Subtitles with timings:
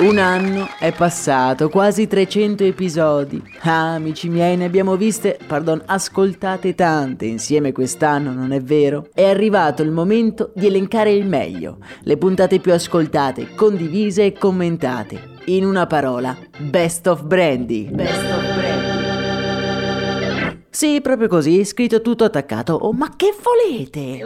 [0.00, 3.42] Un anno è passato, quasi 300 episodi.
[3.64, 9.08] Ah, amici miei, ne abbiamo viste, pardon, ascoltate tante insieme quest'anno, non è vero?
[9.12, 15.32] È arrivato il momento di elencare il meglio, le puntate più ascoltate, condivise e commentate.
[15.46, 17.90] In una parola, Best of Brandy.
[17.90, 18.98] Best of Brandy.
[20.70, 22.72] Sì, proprio così, scritto tutto attaccato.
[22.72, 24.24] Oh, ma che volete?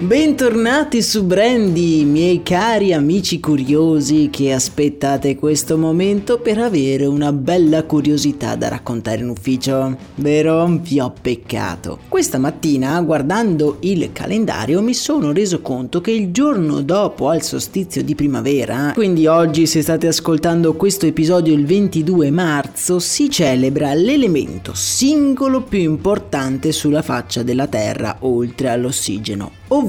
[0.00, 7.82] Bentornati su Brandy, miei cari amici curiosi che aspettate questo momento per avere una bella
[7.82, 9.98] curiosità da raccontare in ufficio.
[10.14, 10.68] Vero?
[10.80, 11.98] Vi ho peccato.
[12.06, 18.04] Questa mattina, guardando il calendario, mi sono reso conto che il giorno dopo al solstizio
[18.04, 24.74] di primavera, quindi oggi se state ascoltando questo episodio il 22 marzo, si celebra l'elemento
[24.74, 29.87] singolo più importante sulla faccia della Terra oltre all'ossigeno ovvero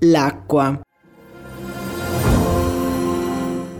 [0.00, 0.80] l'acqua.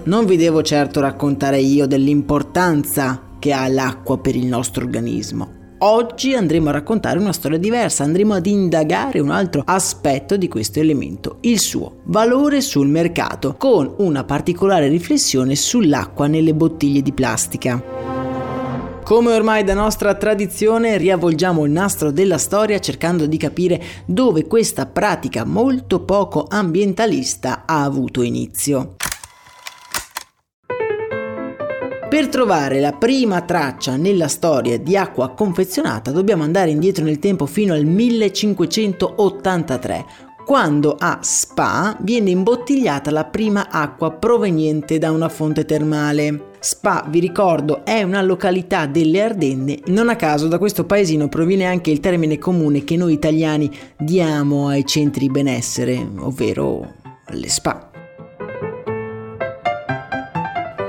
[0.05, 5.63] Non vi devo certo raccontare io dell'importanza che ha l'acqua per il nostro organismo.
[5.79, 10.81] Oggi andremo a raccontare una storia diversa, andremo ad indagare un altro aspetto di questo
[10.81, 18.04] elemento, il suo valore sul mercato, con una particolare riflessione sull'acqua nelle bottiglie di plastica.
[19.05, 24.87] Come ormai da nostra tradizione, riavvolgiamo il nastro della storia cercando di capire dove questa
[24.87, 28.95] pratica molto poco ambientalista ha avuto inizio.
[32.09, 37.45] Per trovare la prima traccia nella storia di acqua confezionata dobbiamo andare indietro nel tempo
[37.45, 40.05] fino al 1583,
[40.47, 46.53] quando a Spa viene imbottigliata la prima acqua proveniente da una fonte termale.
[46.65, 51.67] Spa, vi ricordo, è una località delle Ardenne, non a caso da questo paesino proviene
[51.67, 56.95] anche il termine comune che noi italiani diamo ai centri benessere, ovvero
[57.33, 57.91] le spa.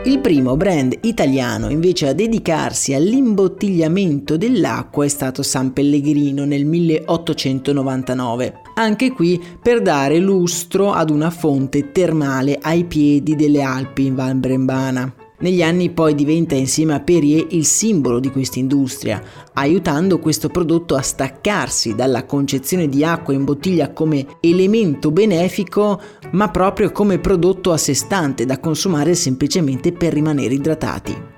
[0.06, 8.62] Il primo brand italiano invece a dedicarsi all'imbottigliamento dell'acqua è stato San Pellegrino nel 1899.
[8.76, 14.36] Anche qui per dare lustro ad una fonte termale ai piedi delle Alpi in Val
[14.36, 15.14] Brembana.
[15.38, 19.22] Negli anni poi diventa insieme a Perrier il simbolo di questa industria,
[19.54, 26.00] aiutando questo prodotto a staccarsi dalla concezione di acqua in bottiglia come elemento benefico,
[26.32, 31.34] ma proprio come prodotto a sé stante da consumare semplicemente per rimanere idratati.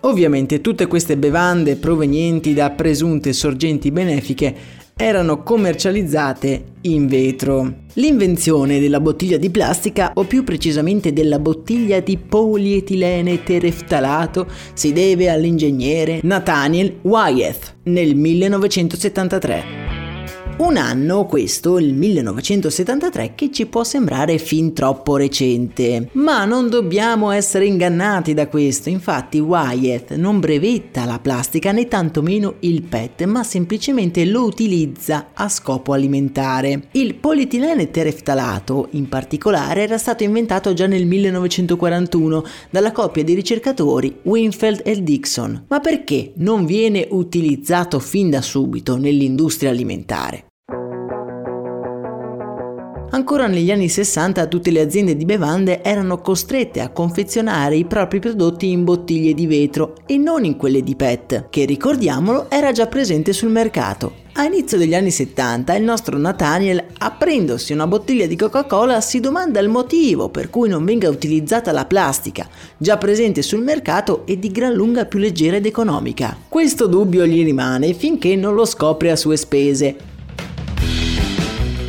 [0.00, 7.82] Ovviamente tutte queste bevande provenienti da presunte sorgenti benefiche erano commercializzate in vetro.
[7.94, 15.30] L'invenzione della bottiglia di plastica, o più precisamente della bottiglia di polietilene tereftalato, si deve
[15.30, 19.93] all'ingegnere Nathaniel Wyeth nel 1973.
[20.56, 26.10] Un anno, questo, il 1973, che ci può sembrare fin troppo recente.
[26.12, 32.54] Ma non dobbiamo essere ingannati da questo, infatti Wyatt non brevetta la plastica né tantomeno
[32.60, 36.84] il PET, ma semplicemente lo utilizza a scopo alimentare.
[36.92, 44.18] Il polietilene tereftalato, in particolare, era stato inventato già nel 1941 dalla coppia di ricercatori
[44.22, 45.64] Winfield e Dixon.
[45.66, 50.44] Ma perché non viene utilizzato fin da subito nell'industria alimentare?
[53.14, 58.18] Ancora negli anni 60 tutte le aziende di bevande erano costrette a confezionare i propri
[58.18, 62.88] prodotti in bottiglie di vetro e non in quelle di PET, che ricordiamolo era già
[62.88, 64.22] presente sul mercato.
[64.32, 69.60] A inizio degli anni 70 il nostro Nathaniel, aprendosi una bottiglia di Coca-Cola, si domanda
[69.60, 74.50] il motivo per cui non venga utilizzata la plastica, già presente sul mercato e di
[74.50, 76.36] gran lunga più leggera ed economica.
[76.48, 80.12] Questo dubbio gli rimane finché non lo scopre a sue spese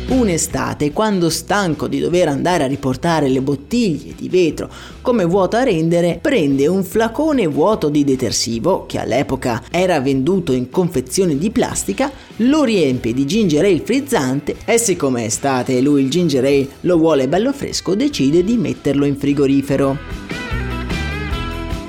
[0.08, 4.70] un'estate, quando stanco di dover andare a riportare le bottiglie di vetro
[5.02, 10.70] come vuoto a rendere, prende un flacone vuoto di detersivo, che all'epoca era venduto in
[10.70, 16.02] confezione di plastica, lo riempie di ginger ale frizzante e siccome è estate e lui
[16.02, 20.25] il ginger ale lo vuole bello fresco, decide di metterlo in frigorifero.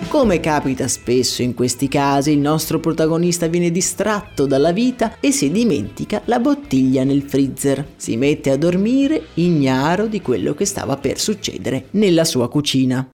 [0.10, 5.52] Come capita spesso in questi casi, il nostro protagonista viene distratto dalla vita e si
[5.52, 7.86] dimentica la bottiglia nel freezer.
[7.98, 13.08] Si mette a dormire ignaro di quello che stava per succedere nella sua cucina.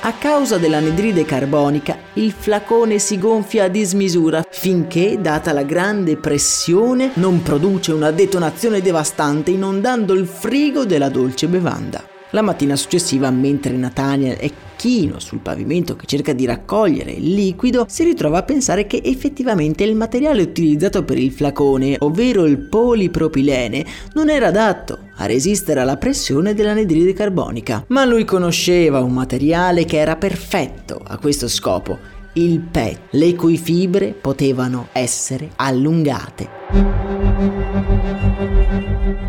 [0.00, 7.12] A causa dell'anidride carbonica, il flacone si gonfia a dismisura finché, data la grande pressione,
[7.14, 12.12] non produce una detonazione devastante inondando il frigo della dolce bevanda.
[12.34, 17.86] La mattina successiva, mentre Nathaniel è chino sul pavimento che cerca di raccogliere il liquido,
[17.88, 23.86] si ritrova a pensare che effettivamente il materiale utilizzato per il flacone, ovvero il polipropilene,
[24.14, 27.84] non era adatto a resistere alla pressione dell'anidride carbonica.
[27.86, 31.96] Ma lui conosceva un materiale che era perfetto a questo scopo,
[32.32, 37.93] il PET, le cui fibre potevano essere allungate.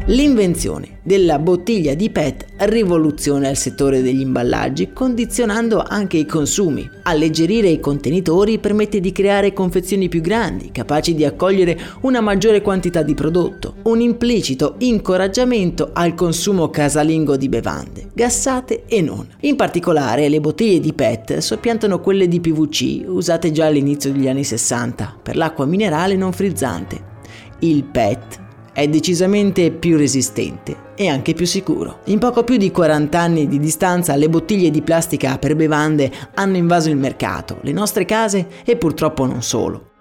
[0.07, 6.87] L'invenzione della bottiglia di PET rivoluziona il settore degli imballaggi, condizionando anche i consumi.
[7.01, 13.01] Alleggerire i contenitori permette di creare confezioni più grandi, capaci di accogliere una maggiore quantità
[13.01, 19.27] di prodotto, un implicito incoraggiamento al consumo casalingo di bevande, gassate e non.
[19.39, 24.43] In particolare le bottiglie di PET soppiantano quelle di PVC usate già all'inizio degli anni
[24.43, 27.13] 60 per l'acqua minerale non frizzante.
[27.61, 28.43] Il PET
[28.75, 31.99] è decisamente più resistente e anche più sicuro.
[32.07, 36.57] In poco più di 40 anni di distanza le bottiglie di plastica per bevande hanno
[36.57, 39.91] invaso il mercato, le nostre case e purtroppo non solo.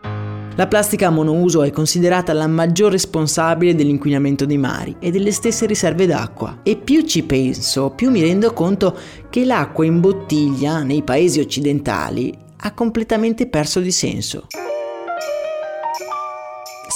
[0.56, 6.06] La plastica monouso è considerata la maggior responsabile dell'inquinamento dei mari e delle stesse riserve
[6.06, 6.58] d'acqua.
[6.64, 8.96] E più ci penso, più mi rendo conto
[9.30, 14.46] che l'acqua in bottiglia nei paesi occidentali ha completamente perso di senso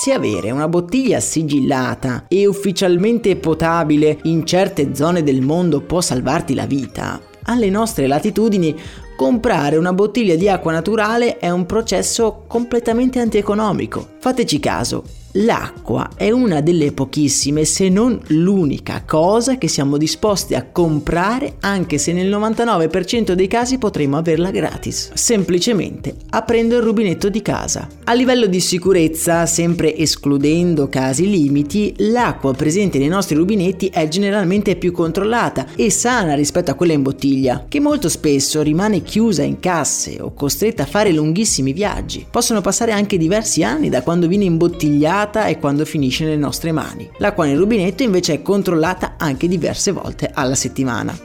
[0.00, 6.54] se avere una bottiglia sigillata e ufficialmente potabile in certe zone del mondo può salvarti
[6.54, 8.78] la vita, alle nostre latitudini
[9.16, 14.10] comprare una bottiglia di acqua naturale è un processo completamente antieconomico.
[14.20, 15.02] Fateci caso,
[15.32, 21.98] L'acqua è una delle pochissime, se non l'unica cosa che siamo disposti a comprare anche
[21.98, 27.86] se nel 99% dei casi potremo averla gratis, semplicemente aprendo il rubinetto di casa.
[28.04, 34.76] A livello di sicurezza, sempre escludendo casi limiti, l'acqua presente nei nostri rubinetti è generalmente
[34.76, 39.60] più controllata e sana rispetto a quella in bottiglia, che molto spesso rimane chiusa in
[39.60, 42.24] casse o costretta a fare lunghissimi viaggi.
[42.30, 46.70] Possono passare anche diversi anni da quando viene imbottigliata controllata e quando finisce nelle nostre
[46.70, 47.10] mani.
[47.18, 51.18] L'acqua nel rubinetto invece è controllata anche diverse volte alla settimana.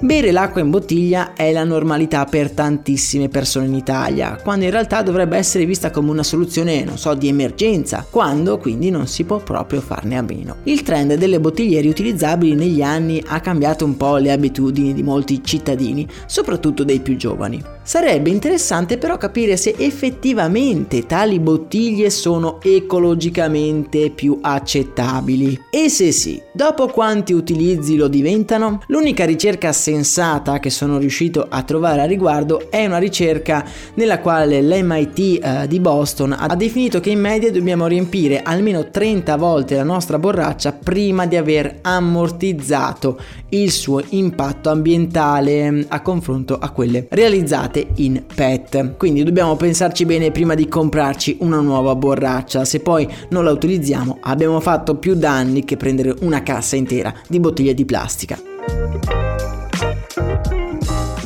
[0.00, 5.02] Bere l'acqua in bottiglia è la normalità per tantissime persone in Italia, quando in realtà
[5.02, 9.38] dovrebbe essere vista come una soluzione, non so, di emergenza, quando quindi non si può
[9.38, 10.58] proprio farne a meno.
[10.62, 15.42] Il trend delle bottiglie riutilizzabili negli anni ha cambiato un po' le abitudini di molti
[15.42, 17.77] cittadini, soprattutto dei più giovani.
[17.88, 25.58] Sarebbe interessante però capire se effettivamente tali bottiglie sono ecologicamente più accettabili.
[25.70, 28.82] E se sì, dopo quanti utilizzi lo diventano?
[28.88, 33.64] L'unica ricerca sensata che sono riuscito a trovare a riguardo è una ricerca
[33.94, 39.34] nella quale l'MIT eh, di Boston ha definito che in media dobbiamo riempire almeno 30
[39.36, 43.18] volte la nostra borraccia prima di aver ammortizzato
[43.50, 48.96] il suo impatto ambientale mm, a confronto a quelle realizzate realizzate in PET.
[48.96, 52.64] Quindi dobbiamo pensarci bene prima di comprarci una nuova borraccia.
[52.64, 57.38] Se poi non la utilizziamo abbiamo fatto più danni che prendere una cassa intera di
[57.40, 58.47] bottiglie di plastica.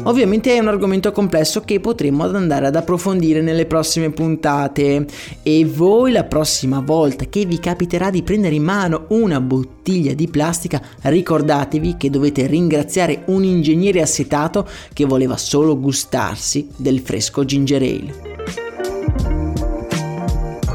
[0.04, 5.06] Ovviamente è un argomento complesso che potremo andare ad approfondire nelle prossime puntate
[5.44, 10.26] e voi la prossima volta che vi capiterà di prendere in mano una bottiglia di
[10.26, 17.82] plastica ricordatevi che dovete ringraziare un ingegnere assetato che voleva solo gustarsi del fresco ginger
[17.82, 18.30] ale.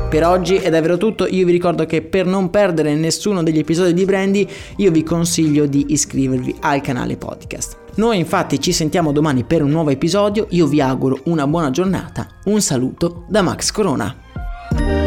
[0.10, 3.94] Per oggi è davvero tutto, io vi ricordo che per non perdere nessuno degli episodi
[3.94, 7.87] di Brandy io vi consiglio di iscrivervi al canale podcast.
[7.98, 12.28] Noi infatti ci sentiamo domani per un nuovo episodio, io vi auguro una buona giornata,
[12.46, 15.07] un saluto da Max Corona.